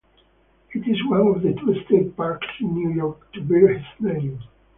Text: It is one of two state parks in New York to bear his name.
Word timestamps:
It 0.71 0.87
is 0.87 1.05
one 1.07 1.27
of 1.27 1.43
two 1.43 1.83
state 1.85 2.17
parks 2.17 2.47
in 2.59 2.73
New 2.73 2.89
York 2.89 3.31
to 3.33 3.41
bear 3.43 3.77
his 3.77 3.85
name. 3.99 4.39